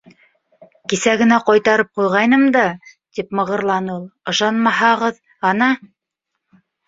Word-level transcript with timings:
-Кисә 0.91 1.11
генә 1.21 1.35
ҡайтарып 1.49 1.89
ҡуйғайным 1.99 2.45
да,- 2.55 2.63
тип 3.17 3.35
мығырланы 3.39 3.95
ул,- 3.97 4.07
ышанмаһағыҙ 4.33 5.21
ана... 5.53 5.69